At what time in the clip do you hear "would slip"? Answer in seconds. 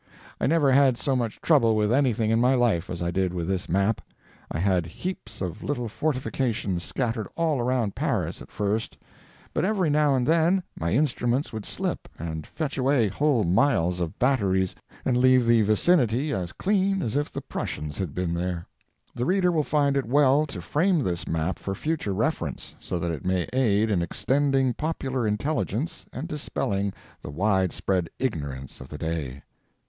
11.53-12.09